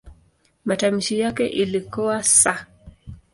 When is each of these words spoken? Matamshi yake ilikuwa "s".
Matamshi 0.65 1.19
yake 1.19 1.45
ilikuwa 1.47 2.19
"s". 2.19 2.47